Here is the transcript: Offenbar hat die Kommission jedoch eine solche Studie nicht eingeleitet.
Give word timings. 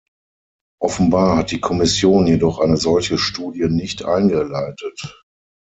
Offenbar 0.81 1.37
hat 1.37 1.51
die 1.51 1.59
Kommission 1.61 2.25
jedoch 2.25 2.57
eine 2.57 2.75
solche 2.77 3.19
Studie 3.19 3.67
nicht 3.69 4.03
eingeleitet. 4.03 5.25